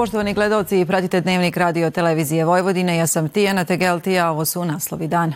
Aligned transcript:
Poštovani 0.00 0.34
gledalci, 0.34 0.84
pratite 0.84 1.20
dnevnik 1.20 1.56
radio 1.56 1.90
televizije 1.90 2.44
Vojvodine. 2.44 2.96
Ja 2.96 3.06
sam 3.06 3.28
Tijana 3.28 3.64
Tegeltija, 3.64 4.30
ovo 4.30 4.44
su 4.44 4.64
naslovi 4.64 5.08
dana. 5.08 5.32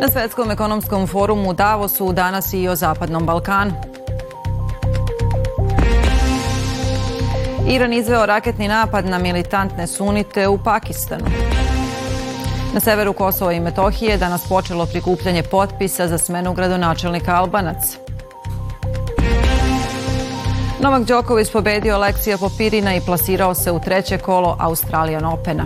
Na 0.00 0.08
Svetskom 0.08 0.50
ekonomskom 0.50 1.06
forumu 1.06 1.52
Davosu 1.52 2.12
danas 2.12 2.52
i 2.52 2.68
o 2.68 2.76
Zapadnom 2.76 3.26
Balkanu. 3.26 3.72
Iran 7.68 7.92
izveo 7.92 8.26
raketni 8.26 8.68
napad 8.68 9.06
na 9.06 9.18
militantne 9.18 9.86
sunite 9.86 10.48
u 10.48 10.58
Pakistanu. 10.64 11.26
Na 12.74 12.80
severu 12.80 13.12
Kosova 13.12 13.52
i 13.52 13.60
Metohije 13.60 14.18
danas 14.18 14.48
počelo 14.48 14.86
prikupljanje 14.86 15.42
potpisa 15.42 16.08
za 16.08 16.18
smenu 16.18 16.54
gradonačelnika 16.54 17.34
Albanac. 17.34 18.03
Novak 20.84 21.04
Đoković 21.04 21.50
pobedio 21.52 21.94
Aleksija 21.94 22.38
Popirina 22.38 22.94
i 22.94 23.00
plasirao 23.00 23.54
se 23.54 23.72
u 23.72 23.80
treće 23.80 24.18
kolo 24.18 24.56
Australian 24.60 25.24
Opena. 25.24 25.64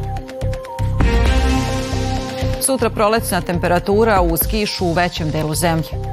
Sutra 2.61 2.91
prolećna 2.91 3.41
temperatura 3.41 4.21
uz 4.21 4.41
kišu 4.51 4.85
u 4.85 4.93
većem 4.93 5.31
delu 5.31 5.55
zemlje. 5.55 6.08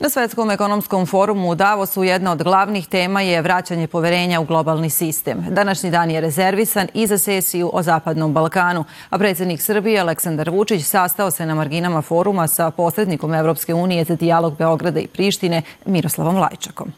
Na 0.00 0.08
Svetskom 0.08 0.50
ekonomskom 0.50 1.06
forumu 1.06 1.50
u 1.50 1.54
Davosu 1.54 2.04
jedna 2.04 2.32
od 2.32 2.42
glavnih 2.42 2.86
tema 2.88 3.20
je 3.20 3.42
vraćanje 3.42 3.86
poverenja 3.86 4.40
u 4.40 4.44
globalni 4.44 4.90
sistem. 4.90 5.46
Današnji 5.50 5.90
dan 5.90 6.10
je 6.10 6.20
rezervisan 6.20 6.88
i 6.94 7.06
za 7.06 7.18
sesiju 7.18 7.70
o 7.72 7.82
Zapadnom 7.82 8.32
Balkanu, 8.32 8.84
a 9.10 9.18
predsednik 9.18 9.60
Srbije 9.60 10.00
Aleksandar 10.00 10.50
Vučić 10.50 10.84
sastao 10.84 11.30
se 11.30 11.46
na 11.46 11.54
marginama 11.54 12.02
foruma 12.02 12.48
sa 12.48 12.70
posrednikom 12.70 13.34
Evropske 13.34 13.74
unije 13.74 14.04
za 14.04 14.16
dijalog 14.16 14.56
Beograda 14.56 15.00
i 15.00 15.06
Prištine 15.06 15.62
Miroslavom 15.86 16.36
Lajčakom. 16.36 16.92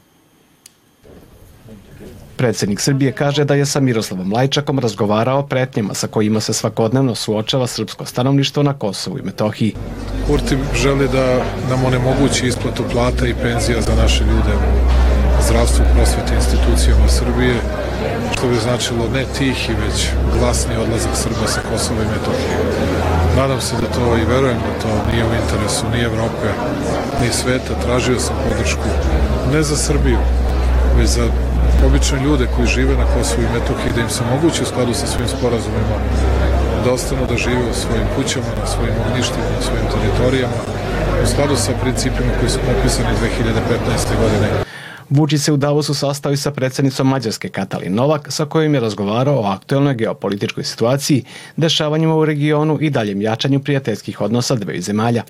Predsednik 2.42 2.80
Srbije 2.80 3.12
kaže 3.12 3.44
da 3.44 3.54
je 3.54 3.66
sa 3.66 3.80
Miroslavom 3.80 4.32
Lajčakom 4.32 4.78
razgovarao 4.78 5.38
o 5.38 5.46
pretnjama 5.46 5.94
sa 5.94 6.06
kojima 6.06 6.40
se 6.40 6.52
svakodnevno 6.52 7.14
suočava 7.14 7.66
srpsko 7.66 8.04
stanovništvo 8.04 8.62
na 8.62 8.72
Kosovu 8.72 9.18
i 9.18 9.22
Metohiji. 9.22 9.74
Kurti 10.26 10.56
želi 10.74 11.08
da 11.08 11.44
nam 11.70 11.84
onemogući 11.84 12.46
isplatu 12.46 12.82
plata 12.92 13.26
i 13.26 13.34
penzija 13.34 13.80
za 13.80 13.94
naše 14.02 14.24
ljude 14.24 14.54
u 14.58 15.42
zdravstvu, 15.46 15.84
prosveti 15.94 16.34
institucijama 16.34 17.08
Srbije, 17.08 17.54
što 18.32 18.48
bi 18.48 18.56
značilo 18.56 19.08
ne 19.14 19.24
tihi, 19.38 19.72
već 19.84 20.08
glasni 20.38 20.76
odlazak 20.76 21.14
Srba 21.14 21.46
sa 21.46 21.60
Kosova 21.70 22.02
i 22.02 22.12
Metohije. 22.14 22.58
Nadam 23.36 23.60
se 23.60 23.74
da 23.80 23.86
to 23.94 24.16
i 24.16 24.28
verujem 24.34 24.58
da 24.66 24.82
to 24.82 25.10
nije 25.12 25.24
u 25.24 25.34
interesu 25.42 25.86
ni 25.92 26.00
Evrope, 26.00 26.48
ni 27.20 27.32
sveta. 27.32 27.80
Tražio 27.84 28.20
sam 28.20 28.36
podršku 28.48 28.88
ne 29.52 29.62
za 29.62 29.76
Srbiju, 29.76 30.18
već 30.98 31.08
za 31.08 31.51
obične 31.86 32.18
ljude 32.24 32.46
koji 32.56 32.66
žive 32.66 32.96
na 32.96 33.06
Kosovu 33.14 33.42
i 33.42 33.52
Metohiji, 33.54 33.94
da 33.94 34.00
im 34.00 34.10
se 34.10 34.22
mogući 34.32 34.62
u 34.62 34.66
skladu 34.66 34.94
sa 34.94 35.06
svojim 35.06 35.28
sporazumima 35.28 35.96
da 36.84 36.92
ostanu 36.92 37.26
da 37.26 37.36
žive 37.36 37.64
u 37.70 37.74
svojim 37.74 38.06
kućama, 38.16 38.50
na 38.60 38.66
svojim 38.66 38.94
ognjištima, 39.06 39.46
na 39.56 39.62
svojim 39.66 39.86
teritorijama, 39.92 40.60
u 41.24 41.26
skladu 41.26 41.56
sa 41.56 41.72
principima 41.82 42.32
koji 42.38 42.50
su 42.50 42.58
popisani 42.58 43.08
2015. 43.08 44.20
godine. 44.22 44.71
Vučić 45.10 45.40
se 45.40 45.52
u 45.52 45.56
Davosu 45.56 45.94
sastao 45.94 46.32
i 46.32 46.36
sa 46.36 46.50
predsednicom 46.50 47.08
Mađarske 47.08 47.48
Katalin 47.48 47.94
Novak, 47.94 48.32
sa 48.32 48.44
kojim 48.44 48.74
je 48.74 48.80
razgovarao 48.80 49.40
o 49.40 49.46
aktuelnoj 49.46 49.94
geopolitičkoj 49.94 50.64
situaciji, 50.64 51.24
dešavanjima 51.56 52.16
u 52.16 52.24
regionu 52.24 52.78
i 52.80 52.90
daljem 52.90 53.22
jačanju 53.22 53.60
prijateljskih 53.60 54.20
odnosa 54.20 54.54
dveju 54.54 54.82
zemalja. 54.82 55.22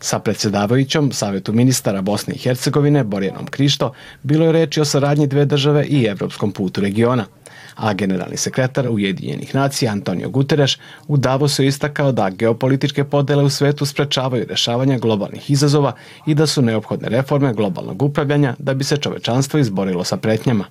Sa 0.00 0.18
predsedavajućom 0.18 1.12
Savetu 1.12 1.52
ministara 1.52 2.02
Bosne 2.02 2.34
i 2.34 2.38
Hercegovine 2.38 3.04
Borjanom 3.04 3.46
Krišto 3.46 3.92
bilo 4.22 4.46
je 4.46 4.52
reči 4.52 4.80
o 4.80 4.84
saradnji 4.84 5.26
dve 5.26 5.44
države 5.44 5.84
i 5.84 6.04
evropskom 6.04 6.52
putu 6.52 6.80
regiona 6.80 7.26
a 7.74 7.92
generalni 7.92 8.36
sekretar 8.36 8.88
Ujedinjenih 8.90 9.54
nacija 9.54 9.92
Antonio 9.92 10.28
Guterres 10.28 10.78
u 11.08 11.16
Davosu 11.16 11.64
istakao 11.64 12.12
da 12.12 12.30
geopolitičke 12.30 13.04
podele 13.04 13.44
u 13.44 13.50
svetu 13.50 13.86
sprečavaju 13.86 14.46
rešavanje 14.48 14.98
globalnih 14.98 15.50
izazova 15.50 15.92
i 16.26 16.34
da 16.34 16.46
su 16.46 16.62
neophodne 16.62 17.08
reforme 17.08 17.54
globalnog 17.54 18.02
upravljanja 18.02 18.54
da 18.58 18.74
bi 18.74 18.84
se 18.84 18.96
čovečanstvo 18.96 19.60
izborilo 19.60 20.04
sa 20.04 20.16
pretnjama. 20.16 20.64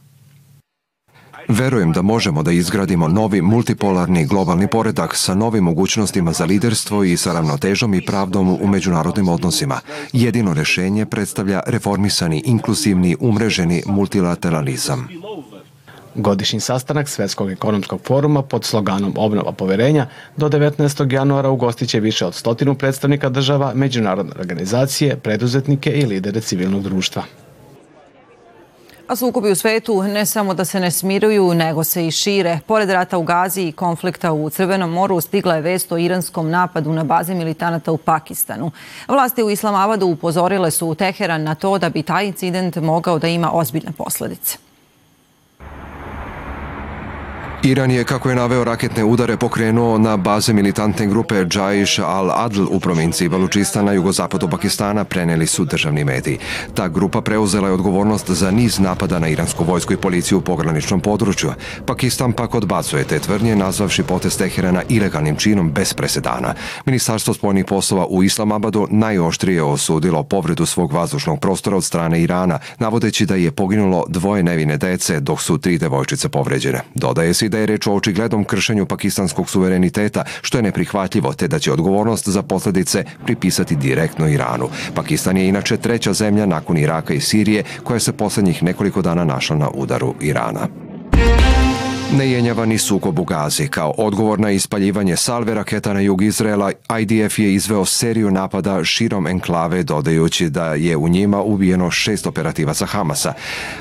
Verujem 1.49 1.91
da 1.91 2.01
možemo 2.01 2.43
da 2.43 2.51
izgradimo 2.51 3.07
novi 3.07 3.41
multipolarni 3.41 4.25
globalni 4.25 4.67
poredak 4.67 5.15
sa 5.15 5.35
novim 5.35 5.63
mogućnostima 5.63 6.33
za 6.33 6.45
liderstvo 6.45 7.03
i 7.03 7.17
sa 7.17 7.33
ravnotežom 7.33 7.93
i 7.93 8.05
pravdom 8.05 8.49
u 8.49 8.67
međunarodnim 8.67 9.29
odnosima. 9.29 9.79
Jedino 10.13 10.53
rešenje 10.53 11.05
predstavlja 11.05 11.61
reformisani, 11.67 12.43
inkluzivni, 12.45 13.15
umreženi 13.19 13.83
multilateralizam. 13.85 15.07
Godišnji 16.15 16.59
sastanak 16.59 17.09
Svetskog 17.09 17.51
ekonomskog 17.51 18.01
foruma 18.03 18.41
pod 18.41 18.65
sloganom 18.65 19.13
Obnova 19.17 19.51
poverenja 19.51 20.07
do 20.37 20.49
19. 20.49 21.13
januara 21.13 21.49
ugostiće 21.49 21.99
više 21.99 22.25
od 22.25 22.35
stotinu 22.35 22.75
predstavnika 22.75 23.29
država, 23.29 23.71
međunarodne 23.75 24.31
organizacije, 24.39 25.17
preduzetnike 25.17 25.91
i 25.91 26.05
lidere 26.05 26.41
civilnog 26.41 26.83
društva. 26.83 27.23
A 29.07 29.15
sukobi 29.15 29.51
u 29.51 29.55
svetu 29.55 30.03
ne 30.03 30.25
samo 30.25 30.53
da 30.53 30.65
se 30.65 30.79
ne 30.79 30.91
smiruju, 30.91 31.53
nego 31.53 31.83
se 31.83 32.07
i 32.07 32.11
šire. 32.11 32.59
Pored 32.67 32.89
rata 32.89 33.17
u 33.17 33.23
Gazi 33.23 33.61
i 33.61 33.71
konflikta 33.71 34.31
u 34.31 34.49
Crvenom 34.49 34.91
moru 34.91 35.21
stigla 35.21 35.55
je 35.55 35.61
vest 35.61 35.91
o 35.91 35.97
iranskom 35.97 36.49
napadu 36.49 36.93
na 36.93 37.03
baze 37.03 37.33
militanata 37.33 37.91
u 37.91 37.97
Pakistanu. 37.97 38.71
Vlasti 39.07 39.43
u 39.43 39.49
Islamabadu 39.49 40.05
upozorile 40.05 40.71
su 40.71 40.95
Teheran 40.95 41.43
na 41.43 41.55
to 41.55 41.77
da 41.77 41.89
bi 41.89 42.03
taj 42.03 42.25
incident 42.25 42.75
mogao 42.75 43.19
da 43.19 43.27
ima 43.27 43.51
ozbiljne 43.53 43.91
posledice. 43.91 44.68
Iran 47.63 47.91
je, 47.91 48.03
kako 48.03 48.29
je 48.29 48.35
naveo, 48.35 48.63
raketne 48.63 49.03
udare 49.03 49.37
pokrenuo 49.37 49.97
na 49.97 50.17
baze 50.17 50.53
militantne 50.53 51.07
grupe 51.07 51.35
Jaish 51.35 51.99
al-Adl 51.99 52.65
u 52.69 52.79
provinciji 52.79 53.29
Balučistana, 53.29 53.91
jugozapadu 53.91 54.49
Pakistana, 54.49 55.03
preneli 55.03 55.47
su 55.47 55.65
državni 55.65 56.03
mediji. 56.03 56.37
Ta 56.73 56.87
grupa 56.87 57.21
preuzela 57.21 57.67
je 57.67 57.73
odgovornost 57.73 58.29
za 58.29 58.51
niz 58.51 58.79
napada 58.79 59.19
na 59.19 59.27
iransku 59.27 59.63
vojsku 59.63 59.93
i 59.93 59.97
policiju 59.97 60.37
u 60.37 60.41
pograničnom 60.41 60.99
području. 60.99 61.49
Pakistan 61.85 62.33
pak 62.33 62.55
odbacuje 62.55 63.03
te 63.03 63.19
tvrdnje, 63.19 63.55
nazvavši 63.55 64.03
potez 64.03 64.37
Teherana 64.37 64.83
ilegalnim 64.89 65.35
činom 65.35 65.71
bez 65.71 65.93
presedana. 65.93 66.53
Ministarstvo 66.85 67.33
spoljnih 67.33 67.65
poslova 67.65 68.05
u 68.09 68.23
Islamabadu 68.23 68.87
najoštrije 68.89 69.63
osudilo 69.63 70.23
povredu 70.23 70.65
svog 70.65 70.93
vazdušnog 70.93 71.39
prostora 71.39 71.77
od 71.77 71.83
strane 71.83 72.21
Irana, 72.21 72.59
navodeći 72.77 73.25
da 73.25 73.35
je 73.35 73.51
poginulo 73.51 74.05
dvoje 74.07 74.43
nevine 74.43 74.77
dece, 74.77 75.19
dok 75.19 75.41
su 75.41 75.57
tri 75.57 75.77
devojčice 75.77 76.29
povređene. 76.29 76.81
Dodaje 76.95 77.33
se 77.33 77.48
da 77.49 77.59
je 77.59 77.65
reč 77.65 77.87
o 77.87 77.93
očiglednom 77.93 78.43
kršenju 78.43 78.85
pakistanskog 78.85 79.49
suvereniteta, 79.49 80.23
što 80.41 80.57
je 80.57 80.61
neprihvatljivo, 80.61 81.33
te 81.33 81.47
da 81.47 81.59
će 81.59 81.71
odgovornost 81.71 82.29
za 82.29 82.43
posledice 82.43 83.03
pripisati 83.25 83.75
direktno 83.75 84.27
Iranu. 84.27 84.69
Pakistan 84.95 85.37
je 85.37 85.47
inače 85.47 85.77
treća 85.77 86.13
zemlja 86.13 86.45
nakon 86.45 86.77
Iraka 86.77 87.13
i 87.13 87.21
Sirije 87.21 87.63
koja 87.83 87.99
se 87.99 88.13
poslednjih 88.13 88.63
nekoliko 88.63 89.01
dana 89.01 89.25
našla 89.25 89.55
na 89.55 89.69
udaru 89.73 90.13
Irana. 90.21 90.88
Nejenjavani 92.17 92.77
sukob 92.77 93.19
u 93.19 93.23
Gazi. 93.23 93.67
Kao 93.67 93.93
odgovor 93.97 94.39
na 94.39 94.51
ispaljivanje 94.51 95.15
salve 95.15 95.53
raketa 95.53 95.93
na 95.93 95.99
jug 95.99 96.21
Izraela, 96.21 96.71
IDF 96.99 97.39
je 97.39 97.53
izveo 97.53 97.85
seriju 97.85 98.31
napada 98.31 98.83
širom 98.83 99.27
enklave, 99.27 99.83
dodajući 99.83 100.49
da 100.49 100.73
je 100.73 100.97
u 100.97 101.09
njima 101.09 101.41
ubijeno 101.41 101.91
šest 101.91 102.27
operativaca 102.27 102.85
Hamasa. 102.85 103.33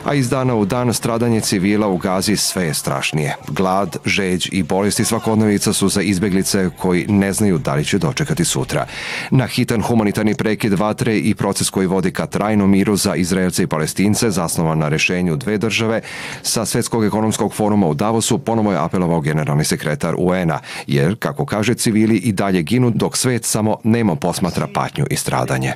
A 0.04 0.14
iz 0.14 0.30
dana 0.30 0.54
u 0.54 0.64
dan 0.64 0.94
stradanje 0.94 1.40
civila 1.40 1.88
u 1.88 1.96
Gazi 1.96 2.36
sve 2.36 2.64
je 2.64 2.74
strašnije. 2.74 3.36
Glad, 3.48 3.96
žeđ 4.04 4.48
i 4.52 4.62
bolesti 4.62 5.04
svakodnevica 5.04 5.72
su 5.72 5.88
za 5.88 6.02
izbeglice 6.02 6.70
koji 6.78 7.06
ne 7.08 7.32
znaju 7.32 7.58
da 7.58 7.74
li 7.74 7.84
će 7.84 7.98
dočekati 7.98 8.44
sutra. 8.44 8.86
Na 9.30 9.46
hitan 9.46 9.82
humanitarni 9.82 10.34
prekid 10.34 10.72
vatre 10.72 11.18
i 11.18 11.34
proces 11.34 11.70
koji 11.70 11.86
vodi 11.86 12.10
ka 12.10 12.26
trajnom 12.26 12.70
miru 12.70 12.96
za 12.96 13.14
Izraelce 13.14 13.62
i 13.62 13.66
Palestince, 13.66 14.30
zasnovan 14.30 14.78
na 14.78 14.88
rešenju 14.88 15.36
dve 15.36 15.58
države, 15.58 16.00
sa 16.42 16.64
Svetskog 16.64 17.04
ekonomskog 17.04 17.54
foruma 17.54 17.86
u 17.86 17.94
Davosu 17.94 18.17
Davosu 18.18 18.38
ponovo 18.38 18.72
je 18.72 18.78
apelovao 18.78 19.20
generalni 19.20 19.64
sekretar 19.64 20.14
UN-a, 20.18 20.58
jer, 20.86 21.16
kako 21.18 21.46
kaže, 21.46 21.74
civili 21.74 22.16
i 22.16 22.32
dalje 22.32 22.62
ginu 22.62 22.90
dok 22.90 23.16
svet 23.16 23.44
samo 23.44 23.76
nemo 23.84 24.16
posmatra 24.16 24.66
patnju 24.74 25.06
i 25.10 25.16
stradanje. 25.16 25.72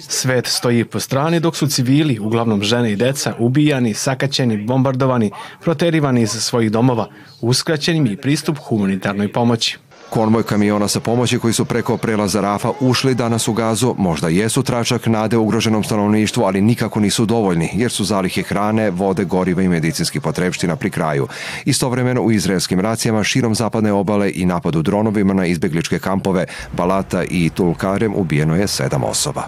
Svet 0.00 0.46
stoji 0.46 0.84
po 0.84 1.00
strani 1.00 1.40
dok 1.40 1.56
su 1.56 1.66
civili, 1.66 2.18
uglavnom 2.18 2.62
žene 2.62 2.92
i 2.92 2.96
deca, 2.96 3.34
ubijani, 3.38 3.94
sakaćeni, 3.94 4.56
bombardovani, 4.56 5.30
proterivani 5.60 6.22
iz 6.22 6.30
svojih 6.30 6.72
domova, 6.72 7.06
uskraćenim 7.40 8.06
i 8.06 8.16
pristup 8.16 8.58
humanitarnoj 8.58 9.32
pomoći. 9.32 9.78
Konvoj 10.12 10.42
kamiona 10.42 10.88
sa 10.88 11.00
pomoći 11.00 11.38
koji 11.38 11.54
su 11.54 11.64
preko 11.64 11.96
prelaza 11.96 12.40
Rafa 12.40 12.72
ušli 12.80 13.14
danas 13.14 13.48
u 13.48 13.52
gazu, 13.52 13.94
možda 13.98 14.28
jesu 14.28 14.62
tračak 14.62 15.06
nade 15.06 15.36
ugroženom 15.36 15.84
stanovništvu, 15.84 16.44
ali 16.44 16.60
nikako 16.60 17.00
nisu 17.00 17.26
dovoljni, 17.26 17.70
jer 17.72 17.90
su 17.90 18.04
zalihe 18.04 18.42
hrane, 18.42 18.90
vode, 18.90 19.24
goriva 19.24 19.62
i 19.62 19.68
medicinskih 19.68 20.22
potrebština 20.22 20.76
pri 20.76 20.90
kraju. 20.90 21.28
Istovremeno 21.64 22.22
u 22.22 22.32
izraelskim 22.32 22.80
racijama 22.80 23.24
širom 23.24 23.54
zapadne 23.54 23.92
obale 23.92 24.32
i 24.34 24.46
napadu 24.46 24.82
dronovima 24.82 25.34
na 25.34 25.46
izbegličke 25.46 25.98
kampove 25.98 26.44
Balata 26.72 27.24
i 27.24 27.50
Tulkarem 27.50 28.14
ubijeno 28.16 28.56
je 28.56 28.68
sedam 28.68 29.04
osoba. 29.04 29.42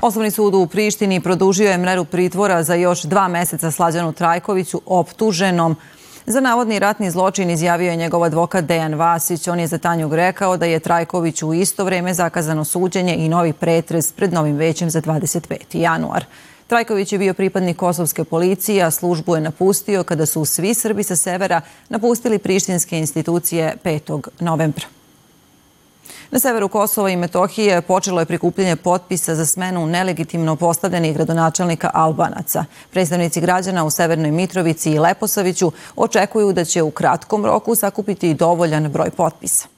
Osnovni 0.00 0.30
sud 0.30 0.54
u 0.54 0.66
Prištini 0.66 1.20
produžio 1.20 1.70
je 1.70 1.78
mreru 1.78 2.04
pritvora 2.04 2.62
za 2.62 2.74
još 2.74 3.02
dva 3.02 3.28
meseca 3.28 3.70
Slađanu 3.70 4.12
Trajkoviću, 4.12 4.82
optuženom 4.86 5.76
Za 6.26 6.40
navodni 6.40 6.78
ratni 6.78 7.10
zločin 7.10 7.50
izjavio 7.50 7.90
je 7.90 7.96
njegov 7.96 8.24
advokat 8.24 8.64
Dejan 8.64 8.94
Vasić. 8.94 9.48
On 9.48 9.60
je 9.60 9.66
za 9.66 9.78
Tanjug 9.78 10.14
rekao 10.14 10.56
da 10.56 10.66
je 10.66 10.80
Trajković 10.80 11.42
u 11.42 11.54
isto 11.54 11.84
vreme 11.84 12.14
zakazano 12.14 12.64
suđenje 12.64 13.16
i 13.16 13.28
novi 13.28 13.52
pretres 13.52 14.12
pred 14.12 14.32
novim 14.32 14.56
većem 14.56 14.90
za 14.90 15.00
25. 15.00 15.56
januar. 15.72 16.24
Trajković 16.66 17.12
je 17.12 17.18
bio 17.18 17.34
pripadnik 17.34 17.76
kosovske 17.76 18.24
policije, 18.24 18.82
a 18.84 18.90
službu 18.90 19.34
je 19.34 19.40
napustio 19.40 20.04
kada 20.04 20.26
su 20.26 20.44
svi 20.44 20.74
Srbi 20.74 21.02
sa 21.02 21.16
severa 21.16 21.60
napustili 21.88 22.38
prištinske 22.38 22.98
institucije 22.98 23.76
5. 23.84 24.28
novembra. 24.40 24.99
Na 26.32 26.38
severu 26.38 26.68
Kosova 26.68 27.10
i 27.10 27.16
Metohije 27.16 27.82
počelo 27.82 28.20
je 28.20 28.26
prikupljanje 28.26 28.76
potpisa 28.76 29.34
za 29.34 29.46
smenu 29.46 29.86
nelegitimno 29.86 30.56
postavljenih 30.56 31.14
gradonačelnika 31.14 31.90
Albanaca. 31.94 32.64
Predstavnici 32.90 33.40
građana 33.40 33.84
u 33.84 33.90
Severnoj 33.90 34.30
Mitrovici 34.30 34.90
i 34.90 34.98
Leposaviću 34.98 35.72
očekuju 35.96 36.52
da 36.52 36.64
će 36.64 36.82
u 36.82 36.90
kratkom 36.90 37.44
roku 37.44 37.74
sakupiti 37.74 38.34
dovoljan 38.34 38.88
broj 38.88 39.10
potpisa. 39.10 39.69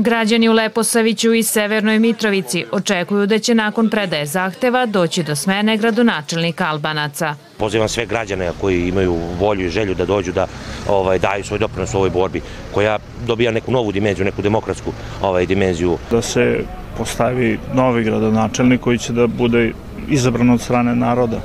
Građani 0.00 0.48
u 0.48 0.52
Leposaviću 0.52 1.34
i 1.34 1.42
Severnoj 1.42 1.98
Mitrovici 1.98 2.64
očekuju 2.72 3.26
da 3.26 3.38
će 3.38 3.54
nakon 3.54 3.90
predaje 3.90 4.26
zahteva 4.26 4.86
doći 4.86 5.22
do 5.22 5.36
smene 5.36 5.76
gradonačelnika 5.76 6.66
Albanaca. 6.66 7.34
Pozivam 7.56 7.88
sve 7.88 8.06
građane 8.06 8.50
koji 8.60 8.88
imaju 8.88 9.16
volju 9.40 9.66
i 9.66 9.70
želju 9.70 9.94
da 9.94 10.04
dođu 10.04 10.32
da 10.32 10.46
ovaj, 10.88 11.18
daju 11.18 11.44
svoj 11.44 11.58
doprinos 11.58 11.94
u 11.94 11.96
ovoj 11.96 12.10
borbi, 12.10 12.40
koja 12.74 12.98
dobija 13.26 13.50
neku 13.50 13.72
novu 13.72 13.92
dimenziju, 13.92 14.24
neku 14.24 14.42
demokratsku 14.42 14.92
ovaj, 15.22 15.46
dimenziju. 15.46 15.98
Da 16.10 16.22
se 16.22 16.60
postavi 16.98 17.58
novi 17.74 18.04
gradonačelnik 18.04 18.80
koji 18.80 18.98
će 18.98 19.12
da 19.12 19.26
bude 19.26 19.72
izabran 20.08 20.50
od 20.50 20.60
strane 20.60 20.94
naroda. 20.94 21.40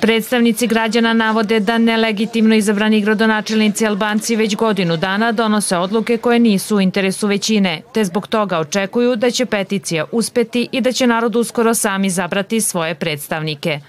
Predstavnici 0.00 0.66
građana 0.66 1.12
navode 1.12 1.60
da 1.60 1.78
nelegitimno 1.78 2.54
izabrani 2.54 3.00
gradonačelnici 3.00 3.86
Albanci 3.86 4.36
već 4.36 4.56
godinu 4.56 4.96
dana 4.96 5.32
donose 5.32 5.76
odluke 5.76 6.16
koje 6.18 6.38
nisu 6.38 6.76
u 6.76 6.80
interesu 6.80 7.26
većine, 7.26 7.82
te 7.92 8.04
zbog 8.04 8.26
toga 8.26 8.58
očekuju 8.58 9.16
da 9.16 9.30
će 9.30 9.46
peticija 9.46 10.04
uspeti 10.12 10.68
i 10.72 10.80
da 10.80 10.92
će 10.92 11.06
narod 11.06 11.36
uskoro 11.36 11.74
sami 11.74 12.10
zabrati 12.10 12.60
svoje 12.60 12.94
predstavnike. 12.94 13.80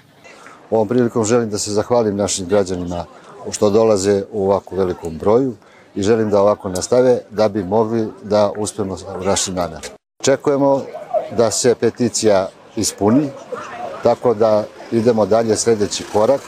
Ovom 0.71 0.87
prilikom 0.87 1.25
želim 1.25 1.49
da 1.49 1.57
se 1.57 1.71
zahvalim 1.71 2.15
našim 2.15 2.47
građanima 2.47 3.05
što 3.51 3.69
dolaze 3.69 4.23
u 4.31 4.45
ovako 4.45 4.75
velikom 4.75 5.17
broju 5.17 5.53
i 5.95 6.01
želim 6.01 6.29
da 6.29 6.41
ovako 6.41 6.69
nastave 6.69 7.19
da 7.29 7.49
bi 7.49 7.63
mogli 7.63 8.07
da 8.23 8.51
uspemo 8.57 8.97
u 9.21 9.23
našim 9.23 9.55
namjer. 9.55 9.81
Čekujemo 10.21 10.81
da 11.37 11.51
se 11.51 11.75
peticija 11.75 12.47
ispuni, 12.75 13.29
tako 14.03 14.33
da 14.33 14.63
idemo 14.91 15.25
dalje 15.25 15.55
sledeći 15.55 16.03
korak, 16.13 16.41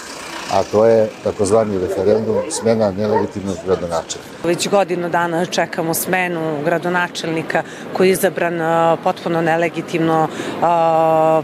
a 0.54 0.64
to 0.72 0.86
je 0.86 1.10
takozvani 1.24 1.80
referendum 1.80 2.36
smena 2.50 2.92
nelegitimnog 2.92 3.56
gradonačelnika. 3.66 4.30
Već 4.44 4.70
godinu 4.70 5.10
dana 5.10 5.46
čekamo 5.46 5.94
smenu 5.94 6.64
gradonačelnika 6.66 7.64
koji 7.94 8.08
je 8.08 8.12
izabran 8.12 8.60
potpuno 9.04 9.42
nelegitimno 9.42 10.28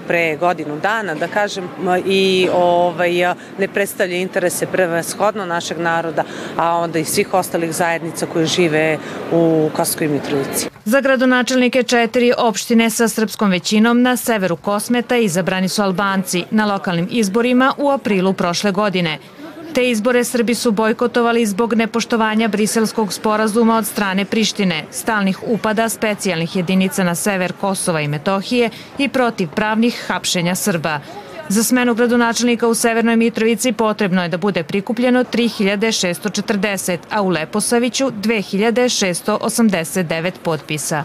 pre 0.08 0.38
godinu 0.38 0.80
dana, 0.80 1.16
da 1.16 1.28
kažem, 1.28 1.70
i 2.06 2.50
ovaj, 2.54 3.12
ne 3.58 3.68
predstavlja 3.74 4.16
interese 4.16 4.68
shodno 5.04 5.46
našeg 5.46 5.80
naroda, 5.80 6.24
a 6.58 6.78
onda 6.78 7.00
i 7.00 7.06
svih 7.06 7.34
ostalih 7.34 7.74
zajednica 7.74 8.26
koje 8.34 8.46
žive 8.46 8.98
u 9.32 9.70
Koskoj 9.76 10.08
Mitrovici. 10.08 10.75
Za 10.86 11.02
gradonačelnike 11.02 11.84
četiri 11.84 12.34
opštine 12.38 12.90
sa 12.90 13.08
srpskom 13.08 13.52
većinom 13.52 14.02
na 14.02 14.18
severu 14.18 14.56
Kosmeta 14.56 15.18
izabrani 15.18 15.70
su 15.70 15.82
Albanci 15.82 16.44
na 16.52 16.66
lokalnim 16.66 17.08
izborima 17.12 17.74
u 17.78 17.90
aprilu 17.90 18.34
prošle 18.34 18.72
godine. 18.72 19.20
Te 19.74 19.90
izbore 19.90 20.24
Srbi 20.24 20.56
su 20.56 20.72
bojkotovali 20.72 21.46
zbog 21.46 21.74
nepoštovanja 21.74 22.48
briselskog 22.48 23.14
sporazuma 23.14 23.78
od 23.78 23.86
strane 23.86 24.26
Prištine, 24.26 24.86
stalnih 24.92 25.40
upada 25.48 25.90
specijalnih 25.90 26.56
jedinica 26.56 27.04
na 27.04 27.16
sever 27.16 27.54
Kosova 27.54 28.02
i 28.02 28.08
Metohije 28.08 28.70
i 28.98 29.10
protiv 29.10 29.50
pravnih 29.56 30.04
hapšenja 30.08 30.56
Srba. 30.56 31.00
Za 31.50 31.64
smenu 31.64 31.94
gradonačelnika 31.94 32.68
u 32.68 32.76
Severnoj 32.76 33.16
Mitrovici 33.16 33.72
potrebno 33.72 34.24
je 34.24 34.30
da 34.30 34.38
bude 34.38 34.64
prikupljeno 34.64 35.24
3640, 35.24 36.98
a 37.12 37.22
u 37.22 37.30
Leposaviću 37.30 38.12
2689 38.12 40.32
potpisa. 40.44 41.04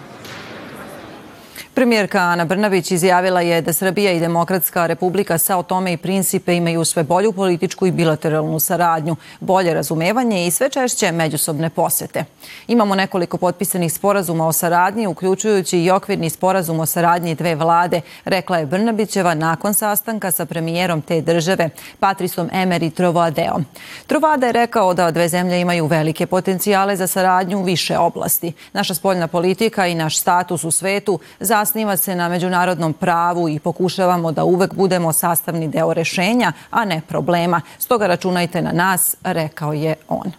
Premijerka 1.80 2.18
Ana 2.18 2.44
Brnabić 2.44 2.90
izjavila 2.90 3.40
je 3.40 3.62
da 3.62 3.72
Srbija 3.72 4.12
i 4.12 4.20
Demokratska 4.20 4.86
republika 4.86 5.38
sa 5.38 5.56
o 5.56 5.62
tome 5.62 5.92
i 5.92 5.96
principe 5.96 6.56
imaju 6.56 6.84
sve 6.84 7.02
bolju 7.02 7.32
političku 7.32 7.86
i 7.86 7.90
bilateralnu 7.90 8.60
saradnju, 8.60 9.16
bolje 9.40 9.74
razumevanje 9.74 10.46
i 10.46 10.50
sve 10.50 10.68
češće 10.68 11.12
međusobne 11.12 11.70
posete. 11.70 12.24
Imamo 12.68 12.94
nekoliko 12.94 13.36
potpisanih 13.36 13.92
sporazuma 13.92 14.46
o 14.46 14.52
saradnji, 14.52 15.06
uključujući 15.06 15.78
i 15.78 15.90
okvirni 15.90 16.30
sporazum 16.30 16.80
o 16.80 16.86
saradnji 16.86 17.34
dve 17.34 17.54
vlade, 17.54 18.00
rekla 18.24 18.58
je 18.58 18.66
Brnabićeva 18.66 19.34
nakon 19.34 19.74
sastanka 19.74 20.30
sa 20.30 20.44
premijerom 20.44 21.02
te 21.02 21.20
države, 21.20 21.68
Patrisom 22.00 22.50
Emery 22.52 22.90
Trovadeom. 22.90 23.66
Trovada 24.06 24.46
je 24.46 24.52
rekao 24.52 24.94
da 24.94 25.10
dve 25.10 25.28
zemlje 25.28 25.60
imaju 25.60 25.86
velike 25.86 26.26
potencijale 26.26 26.96
za 26.96 27.06
saradnju 27.06 27.58
u 27.58 27.62
više 27.62 27.98
oblasti. 27.98 28.52
Naša 28.72 28.94
spoljna 28.94 29.26
politika 29.26 29.86
i 29.86 29.94
naš 29.94 30.18
status 30.18 30.64
u 30.64 30.70
svetu 30.70 31.18
za 31.40 31.69
zasniva 31.70 31.96
se 31.96 32.14
na 32.14 32.28
međunarodnom 32.28 32.92
pravu 32.92 33.48
i 33.48 33.58
pokušavamo 33.58 34.32
da 34.32 34.44
uvek 34.44 34.74
budemo 34.74 35.12
sastavni 35.12 35.68
deo 35.68 35.94
rešenja, 35.94 36.52
a 36.70 36.84
ne 36.84 37.00
problema. 37.08 37.60
Stoga 37.78 38.06
računajte 38.06 38.62
na 38.62 38.72
nas, 38.72 39.16
rekao 39.22 39.72
je 39.72 39.94
on. 40.08 40.32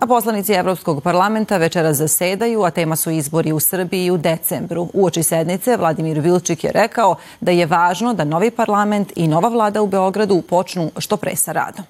A 0.00 0.06
poslanici 0.06 0.52
Evropskog 0.52 1.02
parlamenta 1.02 1.56
večera 1.56 1.92
zasedaju, 1.92 2.62
a 2.62 2.70
tema 2.70 2.96
su 2.96 3.10
izbori 3.10 3.52
u 3.52 3.60
Srbiji 3.60 4.10
u 4.10 4.16
decembru. 4.16 4.88
U 4.92 5.06
oči 5.06 5.22
sednice 5.22 5.76
Vladimir 5.76 6.20
Vilčik 6.20 6.64
je 6.64 6.72
rekao 6.72 7.16
da 7.40 7.50
je 7.50 7.66
važno 7.66 8.14
da 8.14 8.24
novi 8.24 8.50
parlament 8.50 9.12
i 9.16 9.28
nova 9.28 9.48
vlada 9.48 9.82
u 9.82 9.86
Beogradu 9.86 10.42
počnu 10.42 10.90
što 10.98 11.16
pre 11.16 11.36
sa 11.36 11.52
radom. 11.52 11.84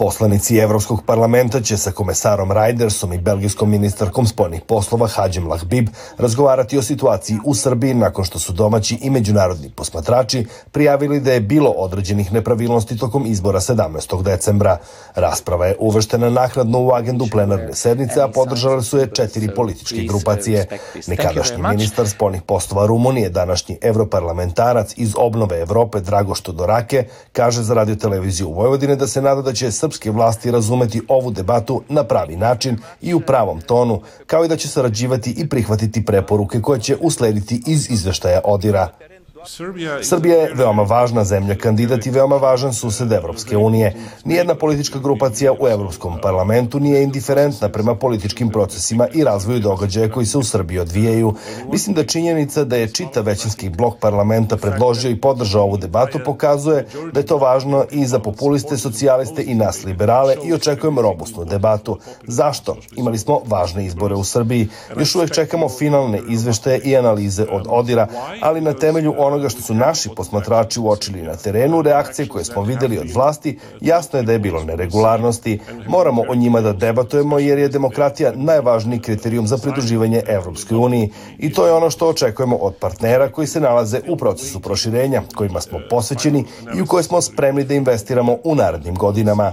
Poslanici 0.00 0.56
Evropskog 0.56 1.02
parlamenta 1.06 1.60
će 1.60 1.76
sa 1.76 1.90
komesarom 1.90 2.52
Rajdersom 2.52 3.12
i 3.12 3.18
belgijskom 3.18 3.70
ministarkom 3.70 4.26
spoljnih 4.26 4.60
poslova 4.66 5.06
Hadžem 5.06 5.48
Lahbib 5.48 5.88
razgovarati 6.18 6.78
o 6.78 6.82
situaciji 6.82 7.38
u 7.44 7.54
Srbiji 7.54 7.94
nakon 7.94 8.24
što 8.24 8.38
su 8.38 8.52
domaći 8.52 8.98
i 9.02 9.10
međunarodni 9.10 9.70
posmatrači 9.70 10.46
prijavili 10.72 11.20
da 11.20 11.32
je 11.32 11.40
bilo 11.40 11.70
određenih 11.70 12.32
nepravilnosti 12.32 12.96
tokom 12.96 13.26
izbora 13.26 13.60
17. 13.60 14.22
decembra. 14.22 14.78
Rasprava 15.14 15.66
je 15.66 15.76
uvrštena 15.78 16.30
nakladno 16.30 16.80
u 16.80 16.92
agendu 16.92 17.26
plenarne 17.32 17.74
sednice, 17.74 18.22
a 18.22 18.28
podržale 18.28 18.82
su 18.82 18.98
je 18.98 19.10
četiri 19.14 19.54
političke 19.54 20.02
grupacije. 20.08 20.66
Nekadašnji 21.06 21.62
ministar 21.62 22.08
spoljnih 22.08 22.42
poslova 22.42 22.86
Rumunije, 22.86 23.30
današnji 23.30 23.78
evroparlamentarac 23.82 24.94
iz 24.96 25.12
obnove 25.16 25.60
Evrope 25.60 26.00
Dragoš 26.00 26.40
Todorake, 26.40 27.04
kaže 27.32 27.62
za 27.62 27.74
radioteleviziju 27.74 28.50
Vojvodine 28.50 28.96
da 28.96 29.06
se 29.06 29.22
nada 29.22 29.42
da 29.42 29.52
će 29.52 29.70
srpske 29.90 30.10
vlasti 30.10 30.50
razumeti 30.50 31.00
ovu 31.08 31.30
debatu 31.30 31.82
na 31.88 32.04
pravi 32.04 32.36
način 32.36 32.78
i 33.02 33.14
u 33.14 33.20
pravom 33.20 33.60
tonu, 33.60 34.02
kao 34.26 34.44
i 34.44 34.48
da 34.48 34.56
će 34.56 34.68
sarađivati 34.68 35.34
i 35.36 35.48
prihvatiti 35.48 36.04
preporuke 36.04 36.60
koje 36.60 36.80
će 36.80 36.96
uslediti 37.00 37.62
iz 37.66 37.90
izveštaja 37.90 38.40
Odira. 38.44 38.88
Srbija 39.46 40.36
je 40.36 40.54
veoma 40.54 40.82
važna 40.82 41.24
zemlja 41.24 41.54
kandidat 41.54 42.06
i 42.06 42.10
veoma 42.10 42.36
važan 42.36 42.74
sused 42.74 43.12
Evropske 43.12 43.56
unije. 43.56 43.94
Nijedna 44.24 44.54
politička 44.54 44.98
grupacija 44.98 45.52
u 45.52 45.68
Evropskom 45.68 46.18
parlamentu 46.22 46.80
nije 46.80 47.02
indiferentna 47.02 47.68
prema 47.68 47.94
političkim 47.94 48.48
procesima 48.50 49.08
i 49.14 49.24
razvoju 49.24 49.60
događaja 49.60 50.10
koji 50.10 50.26
se 50.26 50.38
u 50.38 50.42
Srbiji 50.42 50.78
odvijaju. 50.78 51.34
Mislim 51.72 51.94
da 51.94 52.04
činjenica 52.04 52.64
da 52.64 52.76
je 52.76 52.88
čita 52.88 53.20
većinski 53.20 53.68
blok 53.68 53.98
parlamenta 54.00 54.56
predložio 54.56 55.10
i 55.10 55.20
podržao 55.20 55.62
ovu 55.62 55.76
debatu 55.76 56.18
pokazuje 56.24 56.86
da 57.12 57.20
je 57.20 57.26
to 57.26 57.36
važno 57.36 57.84
i 57.90 58.06
za 58.06 58.18
populiste, 58.18 58.76
socijaliste 58.76 59.44
i 59.46 59.54
nas 59.54 59.84
liberale 59.84 60.36
i 60.44 60.52
očekujem 60.54 60.98
robustnu 60.98 61.44
debatu. 61.44 61.98
Zašto? 62.26 62.76
Imali 62.96 63.18
smo 63.18 63.40
važne 63.46 63.86
izbore 63.86 64.14
u 64.14 64.24
Srbiji. 64.24 64.68
Još 64.98 65.14
uvek 65.14 65.34
čekamo 65.34 65.68
finalne 65.68 66.20
izveštaje 66.28 66.80
i 66.84 66.96
analize 66.96 67.46
od 67.50 67.66
Odira, 67.68 68.06
ali 68.42 68.60
na 68.60 68.72
temelju 68.72 69.14
onoga 69.18 69.29
što 69.48 69.62
su 69.62 69.74
naši 69.74 70.08
posmatrači 70.16 70.80
uočili 70.80 71.22
na 71.22 71.36
terenu, 71.36 71.82
reakcije 71.82 72.28
koje 72.28 72.44
smo 72.44 72.62
videli 72.62 72.98
od 72.98 73.10
vlasti, 73.14 73.58
jasno 73.80 74.18
je 74.18 74.22
da 74.22 74.32
je 74.32 74.38
bilo 74.38 74.64
neregularnosti. 74.64 75.60
Moramo 75.88 76.22
o 76.28 76.34
njima 76.34 76.60
da 76.60 76.72
debatujemo 76.72 77.38
jer 77.38 77.58
je 77.58 77.68
demokratija 77.68 78.32
najvažniji 78.34 79.00
kriterijum 79.00 79.46
za 79.46 79.58
pridruživanje 79.58 80.22
Evropskoj 80.26 80.76
uniji 80.76 81.10
i 81.38 81.52
to 81.52 81.66
je 81.66 81.72
ono 81.72 81.90
što 81.90 82.08
očekujemo 82.08 82.56
od 82.56 82.74
partnera 82.76 83.28
koji 83.28 83.46
se 83.46 83.60
nalaze 83.60 84.00
u 84.08 84.16
procesu 84.16 84.60
proširenja, 84.60 85.22
kojima 85.34 85.60
smo 85.60 85.78
posvećeni 85.90 86.44
i 86.76 86.82
u 86.82 86.86
koje 86.86 87.02
smo 87.02 87.20
spremni 87.20 87.64
da 87.64 87.74
investiramo 87.74 88.36
u 88.44 88.54
narednim 88.54 88.94
godinama. 88.94 89.52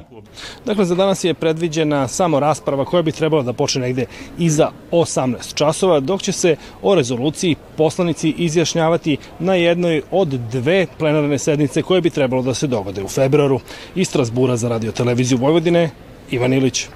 Dakle, 0.66 0.86
za 0.86 0.96
danas 0.96 1.24
je 1.24 1.34
predviđena 1.34 2.08
samo 2.08 2.40
rasprava 2.40 2.86
koja 2.86 3.02
bi 3.02 3.12
trebala 3.12 3.44
da 3.44 3.54
počne 3.54 3.82
negde 3.82 4.06
iza 4.38 4.70
18 4.92 5.54
časova, 5.54 6.00
dok 6.00 6.22
će 6.22 6.32
se 6.32 6.56
o 6.82 6.96
rezoluciji 6.96 7.56
poslanici 7.78 8.30
izjašnjavati 8.30 9.18
na 9.40 9.54
jednoj 9.54 10.02
od 10.12 10.28
dve 10.28 10.88
plenarne 10.98 11.40
sednice 11.40 11.82
koje 11.82 12.02
bi 12.02 12.10
trebalo 12.10 12.42
da 12.42 12.54
se 12.54 12.68
dogode 12.68 13.04
u 13.04 13.08
februaru. 13.08 13.60
Iz 13.96 14.08
Strasbura 14.08 14.58
za 14.58 14.70
radio 14.70 14.92
televiziju 14.92 15.38
Vojvodine, 15.38 15.90
Ivan 16.32 16.54
Ilić. 16.54 16.88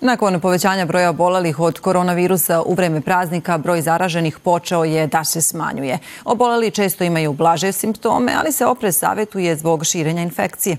Nakon 0.00 0.40
povećanja 0.40 0.86
broja 0.86 1.10
obolelih 1.10 1.60
od 1.60 1.78
koronavirusa 1.78 2.62
u 2.62 2.74
vreme 2.74 3.00
praznika, 3.00 3.58
broj 3.58 3.82
zaraženih 3.82 4.38
počeo 4.38 4.84
je 4.84 5.06
da 5.06 5.24
se 5.24 5.42
smanjuje. 5.42 5.98
Oboleli 6.24 6.70
često 6.70 7.04
imaju 7.04 7.32
blaže 7.32 7.72
simptome, 7.72 8.32
ali 8.38 8.52
se 8.52 8.66
oprez 8.66 8.96
savjetuje 8.96 9.56
zbog 9.56 9.84
širenja 9.84 10.22
infekcije. 10.22 10.76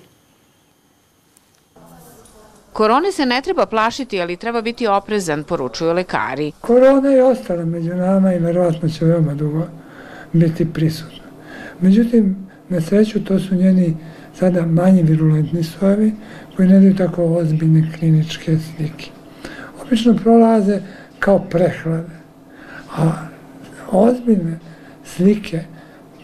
Korone 2.75 3.11
se 3.11 3.25
ne 3.25 3.41
treba 3.41 3.65
plašiti, 3.65 4.21
ali 4.21 4.37
treba 4.37 4.61
biti 4.61 4.87
oprezan, 4.87 5.43
poručuju 5.43 5.93
lekari. 5.93 6.51
Korona 6.61 7.09
je 7.09 7.23
ostala 7.23 7.65
među 7.65 7.95
nama 7.95 8.33
i 8.33 8.39
verovatno 8.39 8.89
će 8.89 9.05
veoma 9.05 9.33
dugo 9.33 9.67
biti 10.33 10.73
prisutna. 10.73 11.23
Međutim, 11.79 12.35
na 12.69 12.81
sreću 12.81 13.23
to 13.23 13.39
su 13.39 13.55
njeni 13.55 13.97
sada 14.39 14.65
manje 14.65 15.03
virulentni 15.03 15.63
sojevi 15.63 16.13
koji 16.55 16.67
ne 16.67 16.79
daju 16.79 16.95
tako 16.95 17.23
ozbiljne 17.23 17.91
kliničke 17.99 18.57
slike. 18.57 19.09
Obično 19.81 20.13
prolaze 20.23 20.79
kao 21.19 21.39
prehlade, 21.39 22.19
a 22.97 23.11
ozbiljne 23.91 24.59
slike 25.05 25.59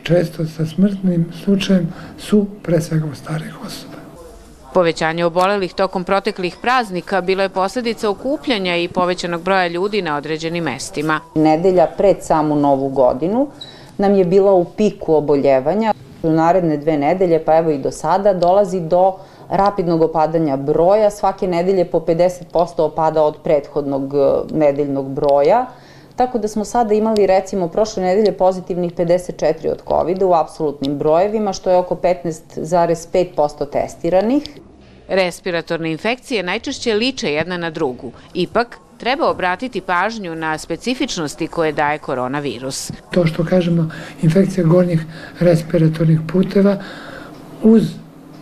često 0.03 0.45
sa 0.45 0.65
smrtnim 0.65 1.25
slučajem 1.43 1.87
su 2.17 2.47
pre 2.63 2.81
svega 2.81 3.05
u 3.05 3.15
starih 3.15 3.65
osoba. 3.65 3.90
Povećanje 4.73 5.25
obolelih 5.25 5.73
tokom 5.73 6.03
proteklih 6.03 6.57
praznika 6.61 7.21
bilo 7.21 7.43
je 7.43 7.49
posledica 7.49 8.09
okupljanja 8.09 8.75
i 8.77 8.87
povećanog 8.87 9.41
broja 9.41 9.67
ljudi 9.67 10.01
na 10.01 10.17
određenim 10.17 10.63
mestima. 10.63 11.19
Nedelja 11.35 11.87
pred 11.97 12.17
samu 12.21 12.55
novu 12.55 12.89
godinu 12.89 13.47
nam 13.97 14.15
je 14.15 14.25
bila 14.25 14.53
u 14.53 14.65
piku 14.65 15.15
oboljevanja. 15.15 15.93
U 16.23 16.29
naredne 16.29 16.77
dve 16.77 16.97
nedelje, 16.97 17.45
pa 17.45 17.57
evo 17.57 17.71
i 17.71 17.77
do 17.77 17.91
sada, 17.91 18.33
dolazi 18.33 18.79
do 18.79 19.13
rapidnog 19.49 20.01
opadanja 20.01 20.57
broja. 20.57 21.09
Svake 21.09 21.47
nedelje 21.47 21.85
po 21.85 21.99
50% 21.99 22.81
opada 22.81 23.23
od 23.23 23.37
prethodnog 23.43 24.13
e, 24.13 24.55
nedeljnog 24.57 25.09
broja. 25.09 25.65
Tako 26.15 26.37
da 26.37 26.47
smo 26.47 26.65
sada 26.65 26.93
imali 26.93 27.27
recimo 27.27 27.67
prošle 27.67 28.03
nedelje 28.03 28.37
pozitivnih 28.37 28.93
54 28.93 29.71
od 29.71 29.81
COVID 29.87 30.23
u 30.23 30.33
apsolutnim 30.33 30.97
brojevima, 30.97 31.53
što 31.53 31.69
je 31.69 31.77
oko 31.77 31.95
15,5% 31.95 33.69
testiranih. 33.71 34.43
Respiratorne 35.07 35.91
infekcije 35.91 36.43
najčešće 36.43 36.93
liče 36.93 37.33
jedna 37.33 37.57
na 37.57 37.69
drugu. 37.69 38.11
Ipak, 38.33 38.77
treba 38.97 39.29
obratiti 39.29 39.81
pažnju 39.81 40.35
na 40.35 40.57
specifičnosti 40.57 41.47
koje 41.47 41.71
daje 41.71 41.97
koronavirus. 41.97 42.91
To 43.11 43.25
što 43.25 43.45
kažemo 43.45 43.89
infekcija 44.21 44.65
gornjih 44.67 45.01
respiratornih 45.39 46.19
puteva 46.33 46.77
uz 47.63 47.83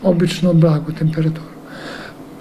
obično 0.04 0.54
blagu 0.54 0.92
temperaturu. 1.00 1.59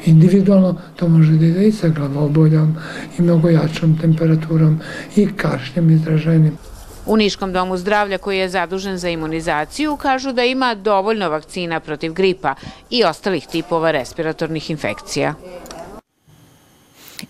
Individualno 0.08 0.76
to 0.96 1.08
može 1.08 1.32
da 1.32 1.46
ide 1.46 1.68
i 1.68 1.72
sa 1.72 1.88
glavoboljom 1.88 2.76
i 3.18 3.22
mnogo 3.22 3.48
jačom 3.48 3.98
temperaturom 4.00 4.80
i 5.16 5.28
kašnjem 5.36 5.90
izraženim. 5.90 6.58
U 7.06 7.16
Niškom 7.16 7.52
domu 7.52 7.76
zdravlja 7.76 8.18
koji 8.18 8.38
je 8.38 8.48
zadužen 8.48 8.98
za 8.98 9.08
imunizaciju 9.08 9.96
kažu 9.96 10.32
da 10.32 10.44
ima 10.44 10.74
dovoljno 10.74 11.28
vakcina 11.28 11.80
protiv 11.80 12.12
gripa 12.12 12.54
i 12.90 13.04
ostalih 13.04 13.46
tipova 13.46 13.90
respiratornih 13.90 14.70
infekcija. 14.70 15.34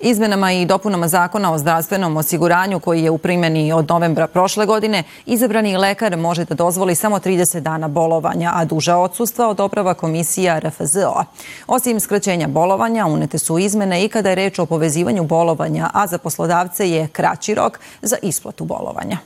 Izmenama 0.00 0.52
i 0.52 0.66
dopunama 0.66 1.09
zakona 1.09 1.52
o 1.52 1.59
zdravstvenom 1.59 2.16
osiguranju 2.16 2.80
koji 2.80 3.02
je 3.02 3.11
u 3.11 3.18
primjeni 3.18 3.73
od 3.73 3.88
novembra 3.88 4.26
prošle 4.26 4.66
godine, 4.66 5.02
izabrani 5.26 5.76
lekar 5.76 6.16
može 6.16 6.45
da 6.45 6.54
dozvoli 6.54 6.95
samo 6.95 7.18
30 7.18 7.61
dana 7.61 7.88
bolovanja, 7.88 8.52
a 8.54 8.64
duža 8.64 8.97
odsustva 8.97 9.49
odobrava 9.49 9.95
komisija 9.95 10.59
RFZO. 10.59 11.25
Osim 11.66 12.00
skraćenja 12.00 12.49
bolovanja, 12.49 13.07
unete 13.07 13.38
su 13.38 13.59
izmene 13.59 14.04
i 14.04 14.09
kada 14.09 14.28
je 14.28 14.35
reč 14.35 14.59
o 14.59 14.66
povezivanju 14.66 15.25
bolovanja, 15.25 15.90
a 15.95 16.07
za 16.07 16.18
poslodavce 16.18 16.90
je 16.90 17.09
kraći 17.09 17.54
rok 17.54 17.80
za 18.02 18.16
isplatu 18.23 18.64
bolovanja. 18.64 19.18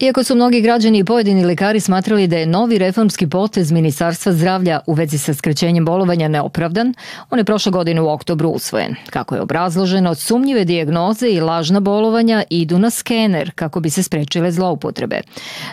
Iako 0.00 0.24
su 0.24 0.34
mnogi 0.34 0.60
građani 0.60 0.98
i 0.98 1.04
pojedini 1.04 1.44
lekari 1.44 1.80
smatrali 1.80 2.26
da 2.26 2.36
je 2.36 2.46
novi 2.46 2.78
reformski 2.78 3.26
potez 3.26 3.72
Ministarstva 3.72 4.32
zdravlja 4.32 4.80
u 4.86 4.92
vezi 4.92 5.18
sa 5.18 5.34
skraćenjem 5.34 5.84
bolovanja 5.84 6.28
neopravdan, 6.28 6.94
on 7.30 7.38
je 7.38 7.44
prošle 7.44 7.72
godine 7.72 8.00
u 8.00 8.08
oktobru 8.08 8.48
usvojen. 8.48 8.94
Kako 9.10 9.34
je 9.34 9.40
obrazloženo, 9.40 10.14
sumnjive 10.14 10.64
dijagnoze 10.64 11.28
i 11.28 11.40
lažna 11.40 11.80
bolovanja 11.80 12.42
idu 12.50 12.78
na 12.78 12.90
skener 12.90 13.50
kako 13.54 13.80
bi 13.80 13.90
se 13.90 14.02
sprečile 14.02 14.52
zloupotrebe. 14.52 15.20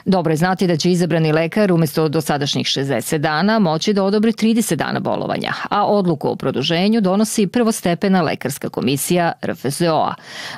Dobro 0.05 0.33
je 0.33 0.37
znati 0.37 0.67
da 0.67 0.77
će 0.77 0.91
izabrani 0.91 1.31
lekar 1.31 1.71
umesto 1.71 2.09
dosadašnjih 2.09 2.65
60 2.65 3.17
dana 3.17 3.59
moći 3.59 3.93
da 3.93 4.03
odobri 4.03 4.31
30 4.31 4.75
dana 4.75 4.99
bolovanja, 4.99 5.53
a 5.69 5.85
odluku 5.85 6.29
o 6.29 6.35
produženju 6.35 7.01
donosi 7.01 7.47
prvostepena 7.47 8.21
lekarska 8.21 8.69
komisija 8.69 9.31
RFZO-a. 9.41 10.13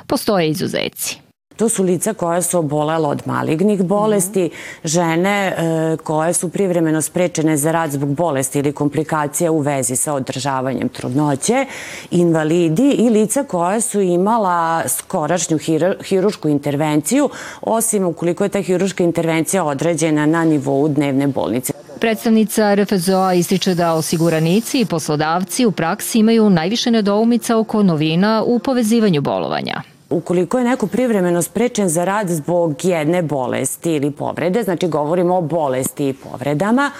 Postoje 0.06 0.48
izuzeci. 0.48 1.27
To 1.58 1.68
su 1.68 1.82
lica 1.82 2.14
koja 2.14 2.42
su 2.42 2.58
obolela 2.58 3.08
od 3.08 3.22
malignih 3.26 3.82
bolesti, 3.82 4.50
žene 4.84 5.46
e, 5.46 5.96
koje 5.96 6.32
su 6.32 6.48
privremeno 6.48 7.02
sprečene 7.02 7.56
za 7.56 7.72
rad 7.72 7.90
zbog 7.90 8.08
bolesti 8.08 8.58
ili 8.58 8.72
komplikacija 8.72 9.52
u 9.52 9.58
vezi 9.58 9.96
sa 9.96 10.14
održavanjem 10.14 10.88
trudnoće, 10.88 11.66
invalidi 12.10 12.90
i 12.90 13.10
lica 13.10 13.42
koja 13.44 13.80
su 13.80 14.00
imala 14.00 14.88
skorašnju 14.88 15.58
hirušku 16.04 16.48
intervenciju, 16.48 17.30
osim 17.60 18.06
ukoliko 18.06 18.44
je 18.44 18.48
ta 18.48 18.62
hiruška 18.62 19.04
intervencija 19.04 19.64
određena 19.64 20.26
na 20.26 20.44
nivou 20.44 20.88
dnevne 20.88 21.26
bolnice. 21.26 21.72
Predstavnica 22.00 22.74
RFZO-a 22.74 23.34
ističe 23.34 23.74
da 23.74 23.94
osiguranici 23.94 24.80
i 24.80 24.86
poslodavci 24.86 25.66
u 25.66 25.70
praksi 25.70 26.18
imaju 26.18 26.50
najviše 26.50 26.90
nedoumica 26.90 27.58
oko 27.58 27.82
novina 27.82 28.42
u 28.46 28.58
povezivanju 28.58 29.20
bolovanja. 29.20 29.97
Ukoliko 30.10 30.58
je 30.58 30.64
neko 30.64 30.86
privremeno 30.86 31.42
sprečen 31.42 31.88
za 31.88 32.04
rad 32.04 32.28
zbog 32.28 32.84
jedne 32.84 33.22
bolesti 33.22 33.92
ili 33.92 34.10
povrede, 34.10 34.62
znači 34.62 34.88
govorimo 34.88 35.36
o 35.36 35.40
bolesti 35.40 36.08
i 36.08 36.12
povredama, 36.12 36.90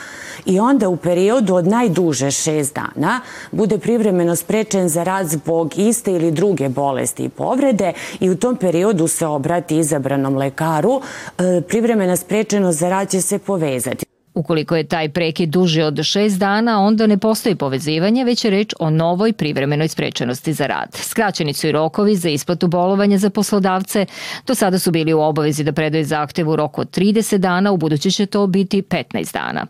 i 0.46 0.60
onda 0.60 0.88
u 0.88 0.96
periodu 0.96 1.54
od 1.54 1.66
najduže 1.66 2.30
šest 2.30 2.74
dana 2.74 3.20
bude 3.52 3.78
privremeno 3.78 4.36
sprečen 4.36 4.88
za 4.88 5.02
rad 5.04 5.28
zbog 5.28 5.78
iste 5.78 6.12
ili 6.12 6.30
druge 6.30 6.68
bolesti 6.68 7.24
i 7.24 7.28
povrede 7.28 7.92
i 8.20 8.30
u 8.30 8.36
tom 8.36 8.56
periodu 8.56 9.08
se 9.08 9.26
obrati 9.26 9.78
izabranom 9.78 10.36
lekaru, 10.36 11.00
e, 11.38 11.60
privremena 11.68 12.16
sprečenost 12.16 12.78
za 12.78 12.88
rad 12.88 13.10
će 13.10 13.20
se 13.20 13.38
povezati. 13.38 14.17
Ukoliko 14.38 14.76
je 14.76 14.84
taj 14.84 15.08
prekid 15.08 15.48
duži 15.48 15.82
od 15.82 16.02
šest 16.02 16.38
dana, 16.38 16.80
onda 16.80 17.06
ne 17.06 17.18
postoji 17.18 17.54
povezivanje, 17.54 18.24
već 18.24 18.44
je 18.44 18.50
reč 18.50 18.74
o 18.78 18.90
novoj 18.90 19.32
privremenoj 19.32 19.88
sprečenosti 19.88 20.52
za 20.52 20.66
rad. 20.66 20.88
Skraćeni 20.94 21.52
su 21.52 21.66
i 21.66 21.72
rokovi 21.72 22.16
za 22.16 22.28
isplatu 22.28 22.68
bolovanja 22.68 23.18
za 23.18 23.30
poslodavce. 23.30 24.06
Do 24.46 24.54
sada 24.54 24.78
su 24.78 24.90
bili 24.90 25.14
u 25.14 25.20
obavezi 25.20 25.64
da 25.64 25.72
predaju 25.72 26.04
zahtev 26.04 26.50
u 26.50 26.56
roku 26.56 26.80
od 26.80 26.90
30 26.90 27.36
dana, 27.36 27.72
u 27.72 27.76
budući 27.76 28.10
će 28.10 28.26
to 28.26 28.46
biti 28.46 28.82
15 28.82 29.32
dana. 29.32 29.66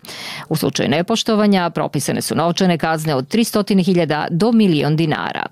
U 0.49 0.57
slučaju 0.57 0.89
nepoštovanja 0.89 1.71
propisane 1.71 2.23
su 2.23 2.35
novčane 2.35 2.79
kazne 2.79 3.15
od 3.15 3.29
300.000 3.35 4.27
do 4.31 4.53
milion 4.53 4.97
dinara. 4.97 5.47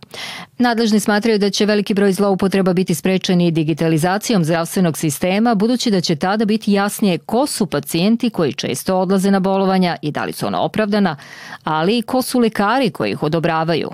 Nadležni 0.58 1.00
smatraju 1.00 1.38
da 1.38 1.50
će 1.50 1.66
veliki 1.66 1.94
broj 1.94 2.12
zloupotreba 2.12 2.72
biti 2.72 2.94
sprečeni 2.94 3.50
digitalizacijom 3.50 4.44
zdravstvenog 4.44 4.98
sistema, 4.98 5.54
budući 5.54 5.90
da 5.90 6.00
će 6.00 6.16
tada 6.16 6.44
biti 6.44 6.72
jasnije 6.72 7.18
ko 7.18 7.46
su 7.46 7.66
pacijenti 7.66 8.30
koji 8.30 8.52
često 8.52 9.05
odlaze 9.06 9.30
na 9.30 9.40
bolovanja 9.40 9.96
i 10.02 10.10
da 10.12 10.24
li 10.24 10.32
su 10.32 10.46
ona 10.46 10.62
opravdana, 10.62 11.16
ali 11.64 11.98
i 11.98 12.02
ko 12.02 12.22
su 12.22 12.38
lekari 12.38 12.90
koji 12.90 13.10
ih 13.12 13.22
odobravaju. 13.22 13.90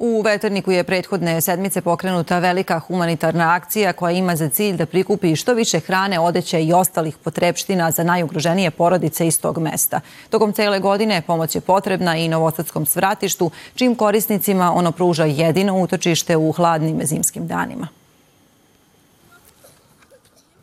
U 0.00 0.22
Veterniku 0.22 0.72
je 0.72 0.84
prethodne 0.84 1.40
sedmice 1.40 1.80
pokrenuta 1.80 2.38
velika 2.38 2.78
humanitarna 2.78 3.54
akcija 3.54 3.92
koja 3.92 4.12
ima 4.16 4.36
za 4.36 4.48
cilj 4.48 4.76
da 4.76 4.86
prikupi 4.86 5.36
što 5.36 5.54
više 5.54 5.80
hrane, 5.80 6.18
odeća 6.18 6.58
i 6.58 6.72
ostalih 6.72 7.16
potrebština 7.24 7.90
za 7.90 8.04
najugroženije 8.04 8.70
porodice 8.70 9.26
iz 9.26 9.40
tog 9.40 9.58
mesta. 9.58 10.00
Tokom 10.30 10.52
cele 10.52 10.80
godine 10.80 11.22
pomoć 11.26 11.54
je 11.54 11.60
potrebna 11.60 12.16
i 12.16 12.28
Novosadskom 12.28 12.86
svratištu, 12.86 13.50
čim 13.74 13.94
korisnicima 13.94 14.72
ono 14.72 14.92
pruža 14.92 15.24
jedino 15.24 15.80
utočište 15.80 16.36
u 16.36 16.52
hladnim 16.52 17.00
zimskim 17.04 17.46
danima. 17.46 17.99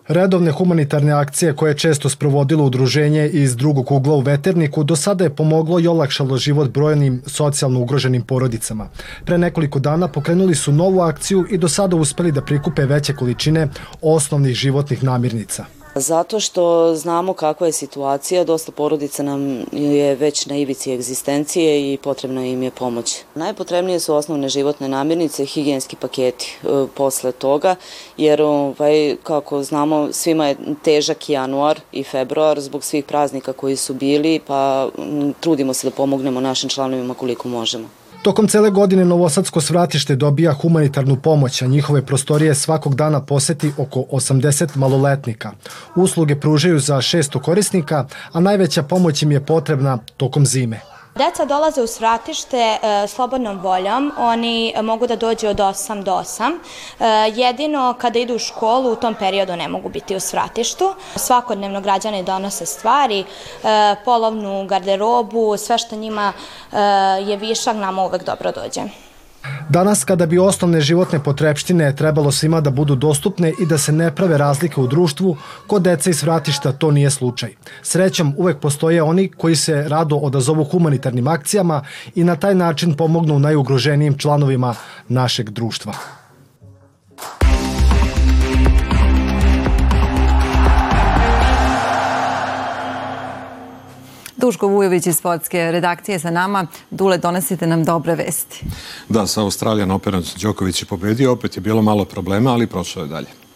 Redovne 0.07 0.51
humanitarne 0.51 1.11
akcije 1.11 1.53
koje 1.53 1.69
je 1.69 1.77
često 1.77 2.09
sprovodilo 2.09 2.63
udruženje 2.63 3.27
iz 3.27 3.55
drugog 3.55 3.91
ugla 3.91 4.15
u 4.15 4.19
Veterniku 4.19 4.83
do 4.83 4.95
sada 4.95 5.23
je 5.23 5.35
pomoglo 5.35 5.79
i 5.79 5.87
olakšalo 5.87 6.37
život 6.37 6.69
brojnim 6.69 7.21
socijalno 7.25 7.79
ugroženim 7.79 8.21
porodicama. 8.21 8.89
Pre 9.25 9.37
nekoliko 9.37 9.79
dana 9.79 10.07
pokrenuli 10.07 10.55
su 10.55 10.71
novu 10.71 11.01
akciju 11.01 11.45
i 11.49 11.57
do 11.57 11.67
sada 11.67 11.95
uspeli 11.95 12.31
da 12.31 12.41
prikupe 12.41 12.85
veće 12.85 13.13
količine 13.13 13.67
osnovnih 14.01 14.55
životnih 14.55 15.03
namirnica. 15.03 15.65
Zato 15.99 16.39
što 16.39 16.95
znamo 16.95 17.33
kakva 17.33 17.67
je 17.67 17.73
situacija, 17.73 18.43
dosta 18.43 18.71
porodica 18.71 19.23
nam 19.23 19.65
je 19.71 20.15
već 20.15 20.45
na 20.45 20.55
ivici 20.55 20.93
egzistencije 20.93 21.93
i 21.93 21.97
potrebna 21.97 22.45
im 22.45 22.63
je 22.63 22.71
pomoć. 22.71 23.17
Najpotrebnije 23.35 23.99
su 23.99 24.15
osnovne 24.15 24.49
životne 24.49 24.87
namirnice, 24.87 25.45
higijenski 25.45 25.95
paketi 25.95 26.57
e, 26.63 26.67
posle 26.95 27.31
toga, 27.31 27.75
jer 28.17 28.41
ovaj, 28.41 29.15
kako 29.23 29.63
znamo 29.63 30.09
svima 30.11 30.47
je 30.47 30.55
težak 30.83 31.29
januar 31.29 31.79
i 31.91 32.03
februar 32.03 32.59
zbog 32.61 32.83
svih 32.83 33.05
praznika 33.05 33.53
koji 33.53 33.75
su 33.75 33.93
bili, 33.93 34.39
pa 34.47 34.89
trudimo 35.39 35.73
se 35.73 35.87
da 35.87 35.95
pomognemo 35.95 36.41
našim 36.41 36.69
članovima 36.69 37.13
koliko 37.13 37.47
možemo. 37.47 37.96
Tokom 38.27 38.47
cele 38.47 38.69
godine 38.69 39.05
Novosadsko 39.05 39.61
svratište 39.61 40.15
dobija 40.15 40.53
humanitarnu 40.53 41.15
pomoć, 41.15 41.61
a 41.61 41.67
njihove 41.67 42.01
prostorije 42.05 42.55
svakog 42.55 42.95
dana 42.95 43.21
poseti 43.21 43.71
oko 43.77 43.99
80 44.11 44.77
maloletnika. 44.77 45.51
Usluge 45.95 46.39
pružaju 46.39 46.79
za 46.79 46.95
600 46.95 47.41
korisnika, 47.41 48.05
a 48.31 48.39
najveća 48.39 48.83
pomoć 48.83 49.23
im 49.23 49.31
je 49.31 49.45
potrebna 49.45 49.97
tokom 50.17 50.45
zime. 50.45 50.96
Deca 51.17 51.45
dolaze 51.45 51.81
u 51.81 51.87
svratište 51.87 52.57
e, 52.57 53.07
slobodnom 53.07 53.59
voljom, 53.59 54.11
oni 54.17 54.73
mogu 54.81 55.07
da 55.07 55.15
dođu 55.15 55.47
od 55.47 55.57
8 55.57 56.03
do 56.03 56.11
8. 56.11 56.57
E, 56.99 57.05
jedino 57.35 57.95
kada 57.97 58.19
idu 58.19 58.35
u 58.35 58.39
školu 58.39 58.91
u 58.91 58.95
tom 58.95 59.15
periodu 59.15 59.55
ne 59.55 59.67
mogu 59.67 59.89
biti 59.89 60.15
u 60.15 60.19
svratištu. 60.19 60.93
Svakodnevno 61.15 61.81
građani 61.81 62.23
donose 62.23 62.65
stvari, 62.65 63.19
e, 63.19 63.25
polovnu 64.05 64.65
garderobu, 64.67 65.57
sve 65.57 65.77
što 65.77 65.95
njima 65.95 66.33
e, 66.71 66.77
je 67.21 67.37
višak 67.37 67.75
nama 67.75 68.05
uvek 68.05 68.23
dobro 68.23 68.51
dođe. 68.51 69.06
Danas 69.69 70.03
kada 70.03 70.25
bi 70.25 70.39
osnovne 70.39 70.81
životne 70.81 71.19
potrepštine 71.23 71.95
trebalo 71.95 72.31
svima 72.31 72.61
da 72.61 72.69
budu 72.69 72.95
dostupne 72.95 73.53
i 73.59 73.65
da 73.65 73.77
se 73.77 73.91
ne 73.91 74.11
prave 74.15 74.37
razlike 74.37 74.81
u 74.81 74.87
društvu, 74.87 75.37
kod 75.67 75.81
deca 75.81 76.09
iz 76.09 76.23
vratišta 76.23 76.71
to 76.71 76.91
nije 76.91 77.09
slučaj. 77.09 77.49
Srećom 77.83 78.33
uvek 78.37 78.59
postoje 78.59 79.03
oni 79.03 79.29
koji 79.29 79.55
se 79.55 79.83
rado 79.87 80.15
odazovu 80.15 80.63
humanitarnim 80.63 81.27
akcijama 81.27 81.81
i 82.15 82.23
na 82.23 82.35
taj 82.35 82.55
način 82.55 82.93
pomognu 82.93 83.39
najugroženijim 83.39 84.17
članovima 84.17 84.75
našeg 85.07 85.49
društva. 85.49 85.93
Duško 94.37 94.67
Vujović 94.67 95.07
iz 95.07 95.17
sportske 95.17 95.71
redakcije 95.71 96.19
sa 96.19 96.31
nama. 96.31 96.67
Dule, 96.91 97.17
donesite 97.17 97.67
nam 97.67 97.83
dobre 97.83 98.15
vesti. 98.15 98.65
Da, 99.09 99.27
sa 99.27 99.41
Australijan 99.41 99.91
Open 99.91 100.23
Đoković 100.41 100.81
je 100.81 100.85
pobedio, 100.85 101.31
opet 101.31 101.57
je 101.57 101.61
bilo 101.61 101.81
malo 101.81 102.05
problema, 102.05 102.51
ali 102.51 102.67
prošao 102.67 103.03
je 103.03 103.07
dalje. 103.07 103.46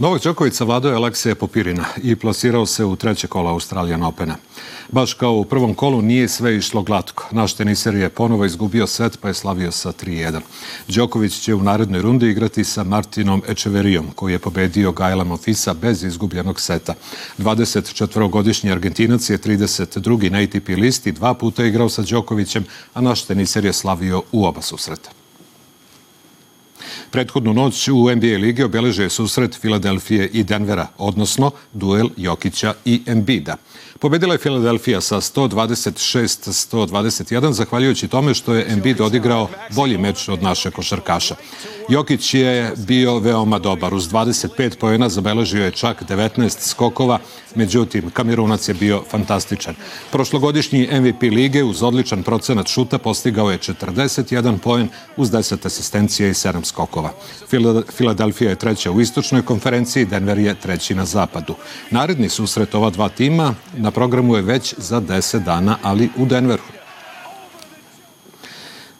Novak 0.00 0.22
Đoković 0.22 0.54
savladao 0.54 1.10
je 1.24 1.34
Popirina 1.34 1.84
i 2.02 2.16
plasirao 2.16 2.66
se 2.66 2.84
u 2.84 2.96
treće 2.96 3.26
kola 3.26 3.50
Australijan 3.50 4.02
Opena. 4.02 4.36
Baš 4.92 5.14
kao 5.14 5.32
u 5.32 5.44
prvom 5.44 5.74
kolu 5.74 6.02
nije 6.02 6.28
sve 6.28 6.56
išlo 6.56 6.82
glatko. 6.82 7.28
Naš 7.30 7.54
teniser 7.54 7.94
je 7.94 8.08
ponovo 8.08 8.44
izgubio 8.44 8.86
set 8.86 9.18
pa 9.20 9.28
je 9.28 9.34
slavio 9.34 9.72
sa 9.72 9.92
3-1. 9.92 10.40
Đoković 10.88 11.40
će 11.40 11.54
u 11.54 11.62
narednoj 11.62 12.02
rundi 12.02 12.28
igrati 12.28 12.64
sa 12.64 12.84
Martinom 12.84 13.42
Ečeverijom 13.48 14.06
koji 14.14 14.32
je 14.32 14.38
pobedio 14.38 14.92
Gajla 14.92 15.24
Mofisa 15.24 15.74
bez 15.74 16.04
izgubljenog 16.04 16.60
seta. 16.60 16.94
24-godišnji 17.38 18.72
Argentinac 18.72 19.30
je 19.30 19.38
32. 19.38 20.30
na 20.30 20.38
ATP 20.38 20.68
listi, 20.68 21.12
dva 21.12 21.34
puta 21.34 21.64
igrao 21.64 21.88
sa 21.88 22.02
Đokovićem, 22.02 22.64
a 22.94 23.00
naš 23.00 23.24
teniser 23.24 23.64
je 23.64 23.72
slavio 23.72 24.22
u 24.32 24.46
oba 24.46 24.62
susreta. 24.62 25.17
Prethodnu 27.10 27.52
noć 27.52 27.88
u 27.88 28.10
NBA 28.16 28.36
ligi 28.38 28.62
obeleže 28.62 29.08
susret 29.08 29.54
Filadelfije 29.60 30.28
i 30.32 30.44
Denvera, 30.44 30.86
odnosno 30.98 31.50
duel 31.72 32.08
Jokića 32.16 32.74
i 32.84 33.02
Embida. 33.06 33.56
Pobedila 34.00 34.34
je 34.34 34.38
Filadelfija 34.38 35.00
sa 35.00 35.16
126-121, 35.16 37.50
zahvaljujući 37.50 38.08
tome 38.08 38.34
što 38.34 38.54
je 38.54 38.72
Embiid 38.72 39.00
odigrao 39.00 39.48
bolji 39.70 39.98
meč 39.98 40.28
od 40.28 40.42
naše 40.42 40.70
košarkaša. 40.70 41.34
Jokić 41.88 42.34
je 42.34 42.72
bio 42.76 43.18
veoma 43.18 43.58
dobar. 43.58 43.94
Uz 43.94 44.08
25 44.08 44.78
pojena 44.78 45.08
zabeležio 45.08 45.64
je 45.64 45.70
čak 45.70 46.02
19 46.02 46.60
skokova, 46.60 47.18
međutim, 47.54 48.10
Kamerunac 48.10 48.68
je 48.68 48.74
bio 48.74 49.02
fantastičan. 49.10 49.74
Prošlogodišnji 50.10 50.88
MVP 50.92 51.22
lige 51.22 51.64
uz 51.64 51.82
odličan 51.82 52.22
procenat 52.22 52.68
šuta 52.68 52.98
postigao 52.98 53.50
je 53.50 53.58
41 53.58 54.58
poen 54.58 54.88
uz 55.16 55.30
10 55.30 55.66
asistencije 55.66 56.30
i 56.30 56.32
7 56.32 56.64
skokova. 56.64 57.12
Filadelfija 57.96 58.50
je 58.50 58.56
treća 58.56 58.90
u 58.90 59.00
istočnoj 59.00 59.42
konferenciji, 59.42 60.04
Denver 60.04 60.38
je 60.38 60.54
treći 60.54 60.94
na 60.94 61.04
zapadu. 61.04 61.54
Naredni 61.90 62.28
susret 62.28 62.74
ova 62.74 62.90
dva 62.90 63.08
tima 63.08 63.54
na 63.88 63.92
programu 63.92 64.36
je 64.36 64.42
već 64.42 64.74
za 64.78 65.00
10 65.00 65.44
dana, 65.44 65.78
ali 65.82 66.10
u 66.16 66.26
Denveru. 66.26 66.62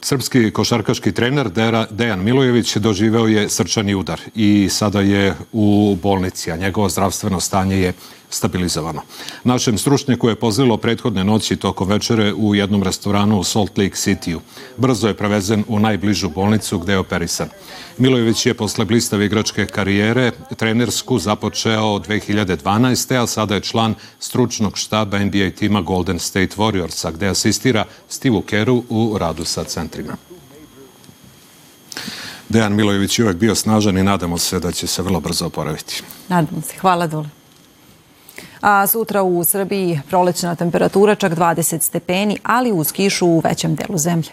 Srpski 0.00 0.50
košarkaški 0.50 1.12
trener 1.12 1.50
Dejan 1.90 2.24
Milojević 2.24 2.76
doživeo 2.76 3.26
je 3.26 3.48
srčani 3.48 3.94
udar 3.94 4.20
i 4.34 4.68
sada 4.72 5.00
je 5.00 5.34
u 5.52 5.96
bolnici, 6.02 6.52
a 6.52 6.56
njegovo 6.56 6.88
zdravstveno 6.88 7.40
stanje 7.40 7.76
je 7.76 7.92
stabilizovano. 8.30 9.02
Našem 9.44 9.78
stručnjaku 9.78 10.28
je 10.28 10.34
pozlilo 10.34 10.76
prethodne 10.76 11.24
noći 11.24 11.56
tokom 11.56 11.88
večere 11.88 12.32
u 12.34 12.54
jednom 12.54 12.82
restoranu 12.82 13.38
u 13.38 13.44
Salt 13.44 13.78
Lake 13.78 13.94
City-u. 13.94 14.40
Brzo 14.76 15.08
je 15.08 15.16
prevezen 15.16 15.64
u 15.68 15.78
najbližu 15.78 16.28
bolnicu 16.28 16.78
gde 16.78 16.92
je 16.92 16.98
operisan. 16.98 17.48
Milojević 17.98 18.46
je 18.46 18.54
posle 18.54 18.84
blistave 18.84 19.26
igračke 19.26 19.66
karijere 19.66 20.32
trenersku 20.56 21.18
započeo 21.18 21.98
2012. 21.98 23.22
a 23.22 23.26
sada 23.26 23.54
je 23.54 23.60
član 23.60 23.94
stručnog 24.18 24.78
štaba 24.78 25.18
NBA 25.18 25.50
tima 25.58 25.80
Golden 25.80 26.18
State 26.18 26.56
Warriorsa 26.56 27.12
gde 27.12 27.28
asistira 27.28 27.84
Steve 28.08 28.42
Keru 28.46 28.84
u 28.88 29.18
radu 29.18 29.44
sa 29.44 29.64
centrima. 29.64 30.16
Dejan 32.48 32.74
Milojević 32.74 33.18
je 33.18 33.24
uvek 33.24 33.36
bio 33.36 33.54
snažan 33.54 33.98
i 33.98 34.02
nadamo 34.02 34.38
se 34.38 34.60
da 34.60 34.72
će 34.72 34.86
se 34.86 35.02
vrlo 35.02 35.20
brzo 35.20 35.46
oporaviti. 35.46 36.02
Nadamo 36.28 36.62
se. 36.62 36.74
Hvala 36.80 37.06
Dule. 37.06 37.37
A 38.60 38.86
sutra 38.86 39.22
u 39.22 39.44
Srbiji 39.44 40.00
prolećna 40.08 40.54
temperatura 40.54 41.14
čak 41.14 41.32
20 41.32 41.80
stepeni, 41.80 42.38
ali 42.42 42.72
uz 42.72 42.92
kišu 42.92 43.26
u 43.26 43.40
većem 43.44 43.74
delu 43.74 43.98
zemlje. 43.98 44.30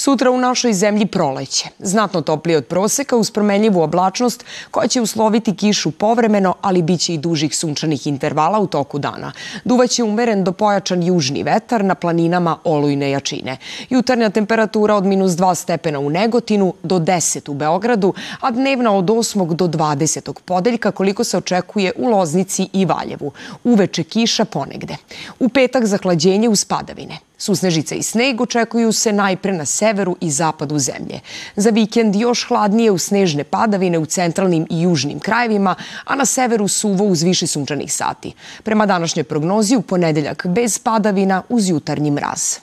Sutra 0.00 0.30
u 0.30 0.38
našoj 0.38 0.72
zemlji 0.72 1.06
proleće. 1.06 1.68
Znatno 1.78 2.20
toplije 2.20 2.56
od 2.56 2.66
proseka 2.66 3.16
uz 3.16 3.30
promenljivu 3.30 3.82
oblačnost 3.82 4.44
koja 4.70 4.88
će 4.88 5.00
usloviti 5.00 5.56
kišu 5.56 5.90
povremeno, 5.90 6.54
ali 6.60 6.82
bit 6.82 7.00
će 7.00 7.14
i 7.14 7.18
dužih 7.18 7.56
sunčanih 7.56 8.06
intervala 8.06 8.58
u 8.58 8.66
toku 8.66 8.98
dana. 8.98 9.32
Duvaće 9.64 10.02
umeren 10.02 10.44
do 10.44 10.52
pojačan 10.52 11.02
južni 11.02 11.42
vetar 11.42 11.84
na 11.84 11.94
planinama 11.94 12.56
olujne 12.64 13.10
jačine. 13.10 13.56
Jutarnja 13.90 14.30
temperatura 14.30 14.94
od 14.94 15.04
minus 15.04 15.32
2 15.32 15.54
stepena 15.54 15.98
u 15.98 16.10
Negotinu 16.10 16.74
do 16.82 16.98
10 16.98 17.50
u 17.50 17.54
Beogradu, 17.54 18.14
a 18.40 18.50
dnevna 18.50 18.96
od 18.96 19.04
8. 19.04 19.54
do 19.54 19.68
20. 19.68 20.32
podeljka 20.44 20.90
koliko 20.90 21.24
se 21.24 21.38
očekuje 21.38 21.92
u 21.96 22.06
Loznici 22.06 22.68
i 22.72 22.84
Valjevu. 22.84 23.32
Uveče 23.64 24.02
kiša 24.02 24.44
ponegde. 24.44 24.96
U 25.40 25.48
petak 25.48 25.86
zahlađenje 25.86 26.48
uz 26.48 26.64
padavine. 26.64 27.29
Susnežice 27.40 27.96
i 27.96 28.02
sneg 28.02 28.40
očekuju 28.40 28.92
se 28.92 29.12
najpre 29.12 29.52
na 29.52 29.64
severu 29.64 30.16
i 30.20 30.30
zapadu 30.30 30.78
zemlje. 30.78 31.20
Za 31.56 31.70
vikend 31.70 32.16
još 32.16 32.48
hladnije 32.48 32.90
u 32.90 32.98
snežne 32.98 33.44
padavine 33.44 33.98
u 33.98 34.06
centralnim 34.06 34.66
i 34.70 34.82
južnim 34.82 35.20
krajevima, 35.20 35.74
a 36.04 36.16
na 36.16 36.24
severu 36.24 36.68
suvo 36.68 37.04
uz 37.04 37.22
više 37.22 37.46
sunčanih 37.46 37.92
sati. 37.92 38.32
Prema 38.62 38.86
današnjoj 38.86 39.24
prognozi 39.24 39.76
u 39.76 39.82
ponedeljak 39.82 40.46
bez 40.46 40.78
padavina 40.78 41.42
uz 41.48 41.68
jutarnji 41.68 42.10
mraz. 42.10 42.56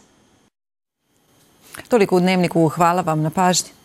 Toliko 1.87 2.15
u 2.15 2.19
dnevniku. 2.19 2.69
Hvala 2.69 3.01
vam 3.01 3.21
na 3.21 3.29
pažnji. 3.29 3.76